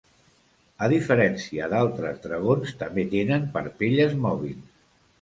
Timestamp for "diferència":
0.93-1.69